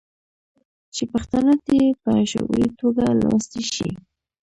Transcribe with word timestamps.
چې 0.95 1.03
پښتانه 1.13 1.53
دې 1.65 1.81
په 2.03 2.11
شعوري 2.31 2.65
ټوګه 2.77 3.07
لوستي 3.21 3.61
شي. 3.73 3.89